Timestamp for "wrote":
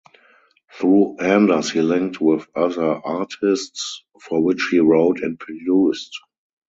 4.79-5.19